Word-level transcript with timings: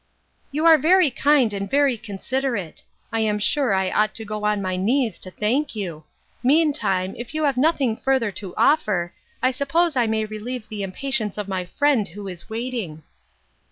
"You 0.51 0.65
are 0.65 0.79
very 0.79 1.11
kind 1.11 1.53
and 1.53 1.69
very 1.69 1.95
considerate; 1.95 2.81
I 3.13 3.19
am 3.19 3.37
sure 3.37 3.71
I 3.75 3.91
ought 3.91 4.15
to 4.15 4.25
go 4.25 4.45
on 4.45 4.59
my 4.59 4.75
knees 4.75 5.19
to 5.19 5.29
thank 5.29 5.75
you; 5.75 6.05
meantime, 6.41 7.13
if 7.19 7.35
you 7.35 7.43
have 7.43 7.55
nothing 7.55 7.95
further 7.95 8.31
to 8.31 8.55
offer, 8.55 9.13
I 9.43 9.51
suppose 9.51 9.95
I 9.95 10.07
may 10.07 10.25
relieve 10.25 10.67
the 10.69 10.81
impatience 10.81 11.37
of 11.37 11.47
my 11.47 11.65
friend 11.65 12.07
who 12.07 12.27
is 12.27 12.49
waiting." 12.49 13.03